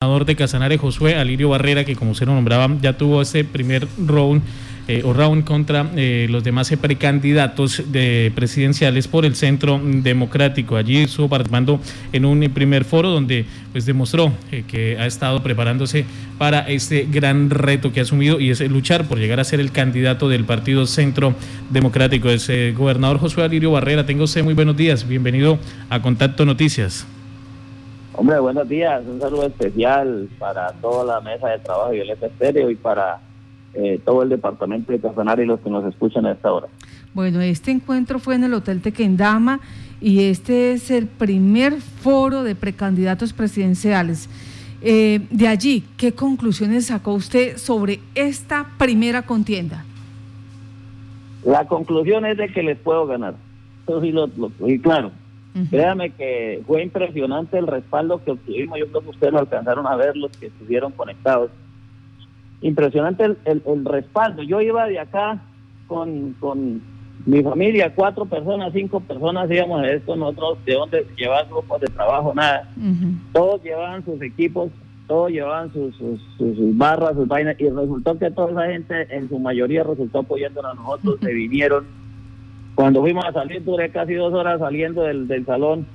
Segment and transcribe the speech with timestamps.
[0.00, 4.40] de Casanare, Josué Alirio Barrera, que como se lo nombraba, ya tuvo ese primer round
[4.88, 10.76] eh, o round contra eh, los demás precandidatos de presidenciales por el Centro Democrático.
[10.76, 11.80] Allí estuvo participando
[12.14, 16.06] en un primer foro donde pues demostró eh, que ha estado preparándose
[16.38, 19.70] para este gran reto que ha asumido y es luchar por llegar a ser el
[19.70, 21.34] candidato del Partido Centro
[21.68, 22.30] Democrático.
[22.30, 24.06] Es gobernador Josué Alirio Barrera.
[24.06, 25.06] Tengo usted muy buenos días.
[25.06, 25.58] Bienvenido
[25.90, 27.06] a Contacto Noticias.
[28.20, 29.02] Hombre, buenos días.
[29.06, 33.18] Un saludo especial para toda la mesa de trabajo y el Estéreo y para
[33.72, 36.66] eh, todo el departamento de Casanare y los que nos escuchan a esta hora.
[37.14, 39.60] Bueno, este encuentro fue en el Hotel Tequendama
[40.02, 44.28] y este es el primer foro de precandidatos presidenciales.
[44.82, 49.86] Eh, de allí, ¿qué conclusiones sacó usted sobre esta primera contienda?
[51.42, 53.36] La conclusión es de que les puedo ganar.
[53.86, 54.28] Eso sí lo,
[54.66, 55.10] y claro,
[55.68, 58.78] Créame que fue impresionante el respaldo que obtuvimos.
[58.78, 61.50] Yo creo que ustedes lo alcanzaron a ver, los que estuvieron conectados.
[62.60, 64.42] Impresionante el, el, respaldo.
[64.42, 65.42] Yo iba de acá
[65.88, 66.82] con, con
[67.26, 71.88] mi familia, cuatro personas, cinco personas íbamos a esto, nosotros de dónde llevar grupos de
[71.88, 72.68] trabajo, nada.
[73.32, 74.70] Todos llevaban sus equipos,
[75.06, 79.28] todos llevaban sus, sus, sus, barras, sus vainas, y resultó que toda esa gente, en
[79.28, 81.99] su mayoría, resultó apoyándonos a nosotros, se vinieron
[82.80, 85.86] cuando fuimos a salir, duré casi dos horas saliendo del, del salón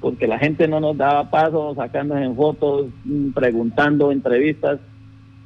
[0.00, 4.80] porque la gente no nos daba paso, sacándonos en fotos, mm, preguntando, entrevistas,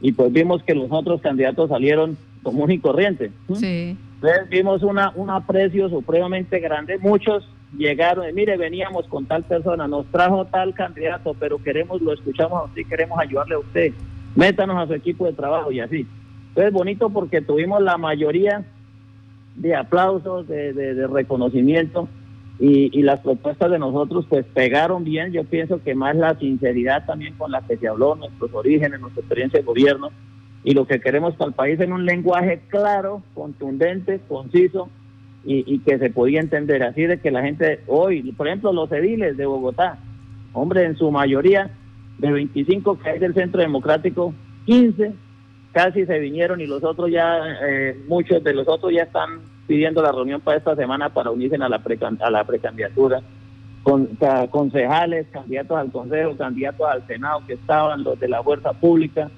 [0.01, 3.33] y pues vimos que los otros candidatos salieron común y corriente.
[3.55, 3.97] Sí.
[4.15, 6.97] Entonces vimos una, un aprecio supremamente grande.
[6.99, 12.71] Muchos llegaron, mire, veníamos con tal persona, nos trajo tal candidato, pero queremos, lo escuchamos
[12.71, 13.93] así, queremos ayudarle a usted.
[14.37, 16.07] Métanos a su equipo de trabajo y así.
[16.51, 18.65] Entonces bonito porque tuvimos la mayoría
[19.57, 22.09] de aplausos, de, reconocimiento
[22.59, 25.33] y, las propuestas de nosotros pues pegaron bien.
[25.33, 29.21] Yo pienso que más la sinceridad también con la que se habló, nuestros orígenes, nuestra
[29.21, 30.11] experiencia de gobierno
[30.63, 34.89] y lo que queremos para el país en un lenguaje claro, contundente, conciso
[35.45, 36.83] y, que se podía entender.
[36.83, 39.99] Así de que la gente hoy, por ejemplo, los ediles de Bogotá,
[40.55, 41.71] hombre, en su mayoría,
[42.19, 44.33] de 25 que hay del Centro Democrático,
[44.65, 45.13] 15
[45.75, 50.01] casi se vinieron y los otros ya, eh, muchos de los otros ya están pidiendo
[50.01, 51.83] la reunión para esta semana para unirse a la,
[52.21, 53.21] a la precandidatura.
[53.83, 54.09] Con,
[54.51, 59.31] concejales, candidatos al Consejo, candidatos al Senado que estaban, los de la Fuerza Pública.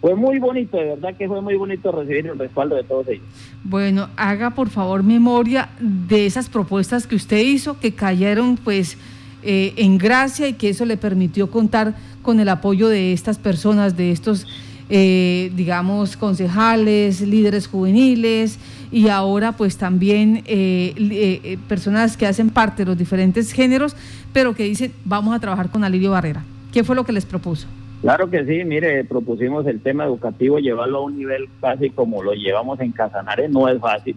[0.00, 3.24] Fue muy bonito, de verdad que fue muy bonito recibir el respaldo de todos ellos.
[3.64, 8.96] Bueno, haga por favor memoria de esas propuestas que usted hizo, que cayeron pues
[9.42, 13.96] eh, en gracia y que eso le permitió contar con el apoyo de estas personas,
[13.96, 14.46] de estos
[14.92, 18.58] eh, digamos, concejales, líderes juveniles
[18.90, 23.94] y ahora pues también eh, eh, personas que hacen parte de los diferentes géneros,
[24.32, 26.42] pero que dicen, vamos a trabajar con Alirio Barrera.
[26.72, 27.68] ¿Qué fue lo que les propuso?
[28.00, 32.32] Claro que sí, mire, propusimos el tema educativo, llevarlo a un nivel casi como lo
[32.32, 34.16] llevamos en Casanare, no es fácil,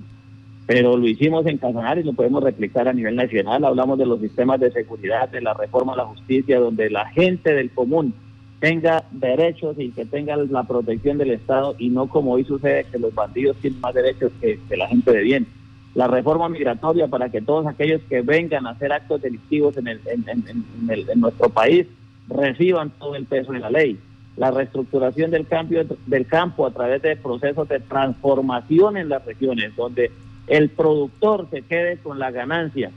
[0.66, 3.64] pero lo hicimos en Casanare y lo podemos replicar a nivel nacional.
[3.64, 7.54] Hablamos de los sistemas de seguridad, de la reforma a la justicia, donde la gente
[7.54, 8.16] del común
[8.64, 12.98] tenga derechos y que tenga la protección del Estado y no como hoy sucede que
[12.98, 15.48] los bandidos tienen más derechos que, la gente de bien.
[15.96, 20.00] La reforma migratoria para que todos aquellos que vengan a hacer actos delictivos en, el,
[20.08, 21.88] en, nuestro país
[22.30, 24.00] reciban todo el peso de la ley.
[24.38, 29.76] La reestructuración del, cambio, del campo a través de procesos de transformación en las regiones,
[29.76, 30.10] donde
[30.48, 32.92] el productor se quede con la ganancia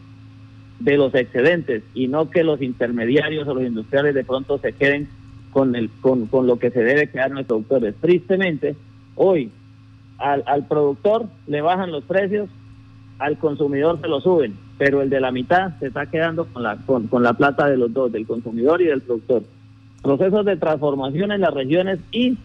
[0.78, 5.08] de los excedentes y no que los intermediarios o los industriales de pronto se queden
[5.52, 7.94] con, el, con, con lo que se debe quedar nuestros productores.
[8.00, 8.76] Tristemente,
[9.14, 9.50] hoy
[10.18, 12.48] al, al productor le bajan los precios,
[13.18, 16.76] al consumidor se lo suben, pero el de la mitad se está quedando con la,
[16.86, 19.42] con, con la plata de los dos, del consumidor y del productor.
[20.02, 22.36] Procesos de transformación en las regiones y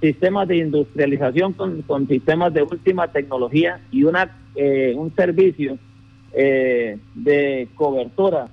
[0.00, 5.78] sistemas de industrialización con, con sistemas de última tecnología y una eh, un servicio
[6.32, 8.48] eh, de cobertura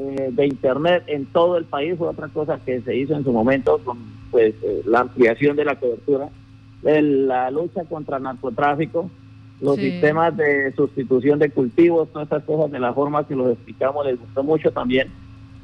[0.00, 3.32] eh, de Internet en todo el país fue otra cosa que se hizo en su
[3.32, 3.98] momento con
[4.30, 6.28] pues eh, la ampliación de la cobertura,
[6.82, 9.10] la lucha contra el narcotráfico,
[9.60, 14.06] los sistemas de sustitución de cultivos, todas estas cosas de la forma que los explicamos
[14.06, 15.08] les gustó mucho también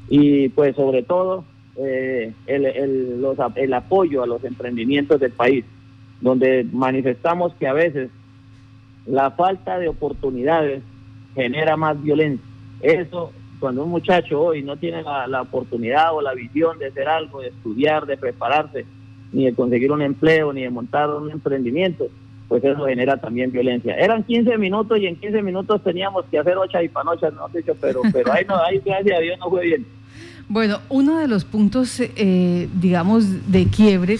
[0.09, 1.45] y pues sobre todo
[1.77, 5.63] eh, el, el, los, el apoyo a los emprendimientos del país,
[6.19, 8.09] donde manifestamos que a veces
[9.05, 10.83] la falta de oportunidades
[11.35, 12.45] genera más violencia.
[12.81, 17.41] Eso cuando un muchacho hoy no tiene la, oportunidad o la visión de hacer algo,
[17.41, 18.85] de estudiar, de prepararse,
[19.31, 22.07] ni de conseguir un empleo, ni de montar un emprendimiento,
[22.47, 23.95] pues eso genera también violencia.
[23.95, 27.75] Eran 15 minutos y en 15 minutos teníamos que hacer ocho y panochas, no dicho,
[27.79, 29.85] pero, pero ahí no, ahí gracias a Dios no fue bien.
[30.47, 34.17] Bueno, uno de los puntos, eh, digamos, de quiebre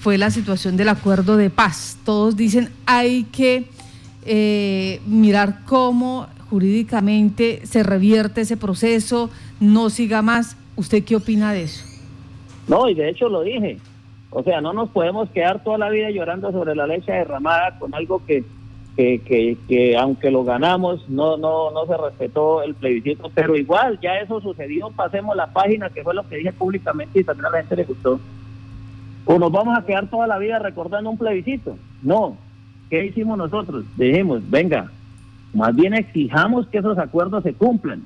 [0.00, 1.98] fue la situación del acuerdo de paz.
[2.04, 3.68] Todos dicen hay que
[4.24, 10.56] eh, mirar cómo jurídicamente se revierte ese proceso, no siga más.
[10.76, 11.84] ¿Usted qué opina de eso?
[12.68, 13.78] No, y de hecho lo dije.
[14.30, 17.94] O sea, no nos podemos quedar toda la vida llorando sobre la leche derramada con
[17.94, 18.44] algo que,
[18.96, 24.18] que, que, aunque lo ganamos, no, no, no se respetó el plebiscito, pero igual, ya
[24.18, 27.58] eso sucedió, pasemos la página, que fue lo que dije públicamente y también a la
[27.58, 28.20] gente le gustó.
[29.24, 31.76] ¿O nos vamos a quedar toda la vida recordando un plebiscito?
[32.02, 32.36] No.
[32.90, 33.84] ¿Qué hicimos nosotros?
[33.96, 34.90] Dijimos, venga,
[35.54, 38.02] más bien exijamos que esos acuerdos se cumplan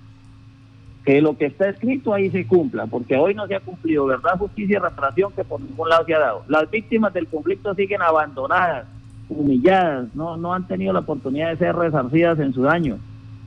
[1.05, 4.39] que lo que está escrito ahí se cumpla, porque hoy no se ha cumplido verdad,
[4.39, 6.43] justicia y reparación que por ningún lado se ha dado.
[6.49, 8.87] Las víctimas del conflicto siguen abandonadas,
[9.29, 12.99] humilladas, no, no han tenido la oportunidad de ser resarcidas en su daño.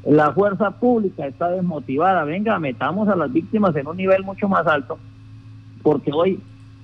[0.05, 2.23] La fuerza pública está desmotivada.
[2.25, 4.97] Venga, metamos a las víctimas en un nivel mucho más alto,
[5.83, 6.41] porque hoy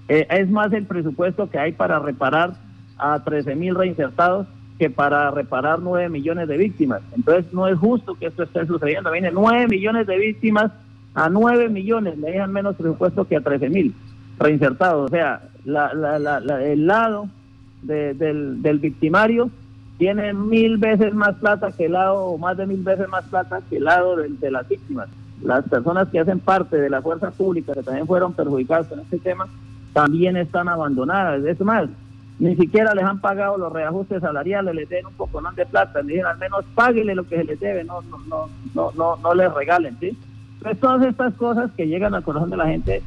[0.08, 2.54] eh, es más el presupuesto que hay para reparar
[2.98, 4.48] a 13 mil reinsertados
[4.80, 7.02] que para reparar nueve millones de víctimas.
[7.14, 9.12] Entonces no es justo que esto esté sucediendo.
[9.12, 10.72] Vienen nueve millones de víctimas
[11.14, 13.94] a nueve millones, le dejan menos presupuesto que a trece mil
[14.40, 15.12] reinsertados.
[15.12, 15.92] O sea, la,
[16.64, 17.28] el lado
[17.82, 19.52] del, victimario
[19.98, 23.62] tiene mil veces más plata que el lado, o más de mil veces más plata
[23.70, 25.10] que el lado de, de las víctimas.
[25.44, 29.20] Las personas que hacen parte de la fuerza pública, que también fueron perjudicadas en este
[29.20, 29.46] tema,
[29.92, 31.44] también están abandonadas.
[31.44, 31.90] Es más,
[32.40, 36.14] ni siquiera les han pagado los reajustes salariales, les den un poco de plata, le
[36.14, 39.34] dicen al menos páguele lo que se les debe, no, no, no, no, no, no
[39.34, 40.18] les regalen, ¿sí?
[40.58, 43.02] Entonces todas estas cosas que llegan al corazón de la gente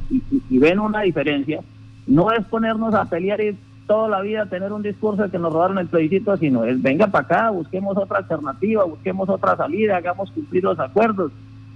[0.49, 1.61] y, ven una diferencia,
[2.05, 3.57] no es ponernos a pelear y
[3.87, 7.07] toda la vida tener un discurso de que nos robaron el plebiscito, sino es venga
[7.07, 11.31] para acá, busquemos otra alternativa, busquemos otra salida, hagamos cumplir los acuerdos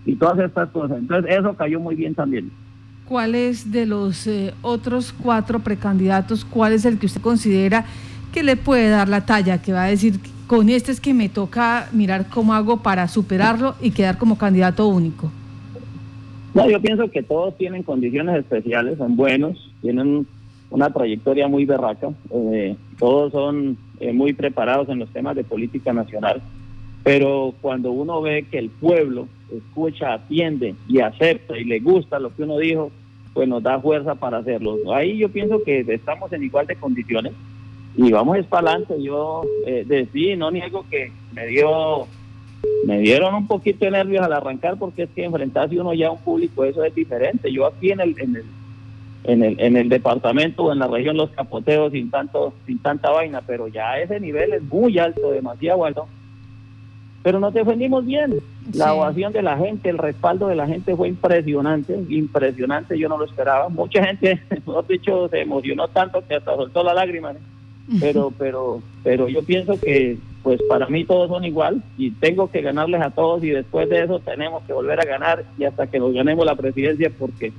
[0.06, 1.00] y todas estas cosas.
[1.00, 2.52] Entonces eso cayó muy bien también.
[3.08, 7.86] ¿Cuál es de los eh, otros cuatro precandidatos, cuál es el que usted considera
[8.34, 11.30] que le puede dar la talla, que va a decir, con este es que me
[11.30, 15.32] toca mirar cómo hago para superarlo y quedar como candidato único?
[16.54, 20.26] No, yo pienso que todos tienen condiciones especiales, son buenos, tienen
[20.70, 25.94] una trayectoria muy berraca, eh, todos son eh, muy preparados en los temas de política
[25.94, 26.42] nacional,
[27.04, 32.36] pero cuando uno ve que el pueblo escucha, atiende y acepta y le gusta lo
[32.36, 32.92] que uno dijo,
[33.34, 34.78] pues nos da fuerza para hacerlo.
[34.94, 37.34] Ahí yo pienso que estamos en igual de condiciones
[37.96, 39.02] y vamos para adelante.
[39.02, 42.08] Yo eh, decidí, no niego que me dio
[42.86, 46.12] me dieron un poquito de nervios al arrancar porque es que enfrentarse uno ya a
[46.12, 47.52] un público eso es diferente.
[47.52, 48.46] Yo aquí en el en el
[49.24, 53.12] en el, en el departamento o en la región los capoteos sin tanto sin tanta
[53.12, 56.08] vaina, pero ya ese nivel es muy alto, demasiado alto
[57.28, 58.40] pero nos defendimos bien.
[58.74, 63.18] La ovación de la gente, el respaldo de la gente fue impresionante, impresionante, yo no
[63.18, 63.68] lo esperaba.
[63.68, 67.34] Mucha gente, mejor dicho, se emocionó tanto que hasta soltó la lágrima.
[68.00, 72.62] Pero, pero, pero yo pienso que, pues para mí todos son igual y tengo que
[72.62, 76.00] ganarles a todos y después de eso tenemos que volver a ganar y hasta que
[76.00, 77.52] nos ganemos la presidencia porque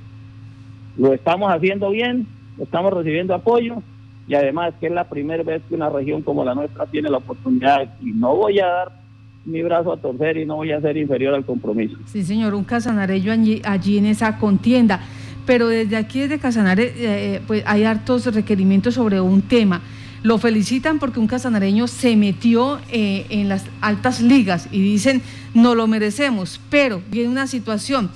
[0.97, 2.25] lo estamos haciendo bien,
[2.57, 3.83] estamos recibiendo apoyo
[4.27, 7.17] y además que es la primera vez que una región como la nuestra tiene la
[7.17, 8.99] oportunidad y no voy a dar
[9.45, 11.97] mi brazo a torcer y no voy a ser inferior al compromiso.
[12.05, 15.01] Sí, señor, un casanareño allí, allí en esa contienda.
[15.49, 19.81] Pero desde aquí, desde Casanare, eh, eh, pues hay hartos requerimientos sobre un tema.
[20.21, 25.23] Lo felicitan porque un casanareño se metió eh, en las altas ligas y dicen,
[25.55, 28.11] no lo merecemos, pero viene una situación.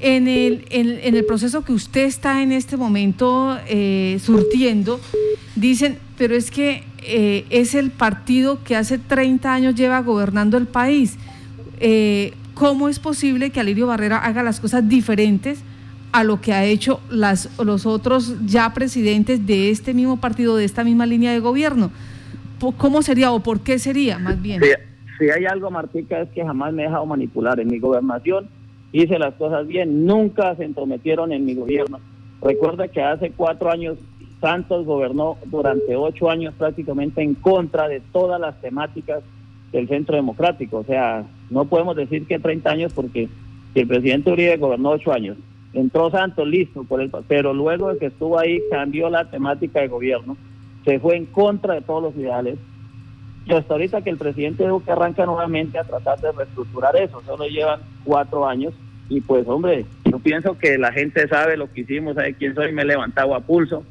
[0.00, 3.56] En el, en, el proceso que usted está en este momento
[4.18, 5.00] surtiendo,
[5.54, 10.66] dicen, pero es que eh, es el partido que hace 30 años lleva gobernando el
[10.66, 11.18] país.
[11.80, 15.62] Eh, ¿Cómo es posible que Alirio Barrera haga las cosas diferentes
[16.12, 20.84] a lo que ha hecho los otros ya presidentes de este mismo partido, de esta
[20.84, 21.90] misma línea de gobierno?
[22.78, 24.62] ¿Cómo sería o por qué sería más bien?
[25.18, 27.60] Si, hay algo, Martica, es que jamás me he dejado manipular.
[27.60, 28.48] En mi gobernación
[28.92, 32.00] hice las cosas bien, nunca se entrometieron en mi gobierno.
[32.40, 33.98] Recuerda que hace cuatro años
[34.44, 39.22] Santos gobernó durante ocho años prácticamente en contra de todas las temáticas
[39.72, 40.80] del Centro Democrático.
[40.80, 43.30] O sea, no podemos decir que 30 años porque
[43.74, 45.38] el presidente Uribe gobernó ocho años,
[45.72, 49.88] entró Santos listo, por el, pero luego de que estuvo ahí cambió la temática de
[49.88, 50.36] gobierno,
[50.84, 52.58] se fue en contra de todos los ideales.
[53.46, 57.46] Y hasta ahorita que el presidente Duque arranca nuevamente a tratar de reestructurar eso, solo
[57.46, 58.74] llevan cuatro años
[59.08, 62.72] y pues hombre, yo pienso que la gente sabe lo que hicimos, sabe quién soy,
[62.72, 63.84] me he levantado a pulso,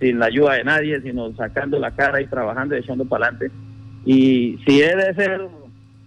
[0.00, 3.54] sin la ayuda de nadie, sino sacando la cara y trabajando y echando para adelante.
[4.04, 5.48] Y si he de ser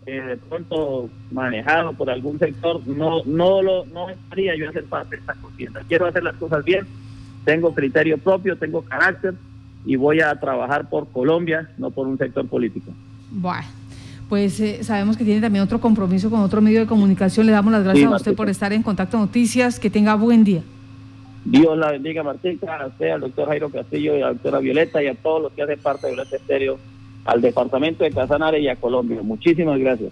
[0.05, 4.86] eh, de pronto manejado por algún sector, no no lo no estaría yo a ser
[4.86, 5.81] parte de esta contienda.
[5.88, 6.86] Quiero hacer las cosas bien,
[7.46, 9.34] tengo criterio propio, tengo carácter
[9.86, 12.91] y voy a trabajar por Colombia, no por un sector político.
[13.31, 13.67] Bueno,
[14.29, 17.46] pues eh, sabemos que tiene también otro compromiso con otro medio de comunicación.
[17.46, 19.79] Le damos las gracias a usted por estar en Contacto Noticias.
[19.79, 20.62] Que tenga buen día.
[21.46, 25.08] Dios la bendiga, Martín, a al doctor Jairo Castillo y a la doctora Violeta y
[25.08, 26.77] a todos los que hacen parte de Violeta Estéreo,
[27.25, 29.22] al departamento de Casanare y a Colombia.
[29.22, 30.12] Muchísimas gracias.